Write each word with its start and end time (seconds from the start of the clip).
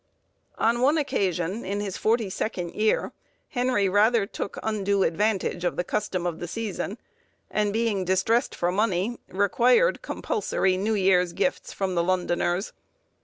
On 0.57 0.81
one 0.81 0.97
occasion, 0.97 1.63
in 1.63 1.79
his 1.79 1.95
forty 1.95 2.27
second 2.31 2.73
year, 2.73 3.11
Henry 3.49 3.87
rather 3.87 4.25
took 4.25 4.57
undue 4.63 5.03
advantage 5.03 5.63
of 5.63 5.75
the 5.75 5.83
custom 5.83 6.25
of 6.25 6.39
the 6.39 6.47
season, 6.47 6.97
and 7.51 7.71
being 7.71 8.03
distressed 8.03 8.55
for 8.55 8.71
money, 8.71 9.19
required 9.29 10.01
compulsory 10.01 10.75
New 10.75 10.95
Year's 10.95 11.33
Gifts 11.33 11.71
from 11.71 11.93
the 11.93 12.03
Londoners. 12.03 12.73